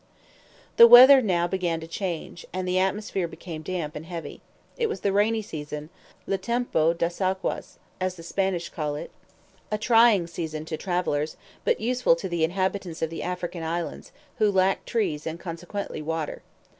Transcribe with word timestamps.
The 0.77 0.87
weather 0.87 1.21
now 1.21 1.45
began 1.45 1.79
to 1.79 1.85
change, 1.85 2.43
and 2.51 2.67
the 2.67 2.79
atmosphere 2.79 3.27
became 3.27 3.61
damp 3.61 3.95
and 3.95 4.07
heavy. 4.07 4.41
It 4.75 4.87
was 4.89 5.01
the 5.01 5.13
rainy 5.13 5.43
season, 5.43 5.89
"le 6.25 6.39
tempo 6.39 6.91
das 6.91 7.21
aguas," 7.21 7.77
as 7.99 8.15
the 8.15 8.23
Spanish 8.23 8.69
call 8.69 8.95
it, 8.95 9.11
a 9.69 9.77
trying 9.77 10.25
season 10.25 10.65
to 10.65 10.75
travelers, 10.77 11.37
but 11.63 11.79
useful 11.79 12.15
to 12.15 12.27
the 12.27 12.43
inhabitants 12.43 13.03
of 13.03 13.11
the 13.11 13.21
African 13.21 13.61
Islands, 13.61 14.11
who 14.39 14.51
lack 14.51 14.85
trees 14.85 15.27
and 15.27 15.39
consequently 15.39 16.01
water. 16.01 16.41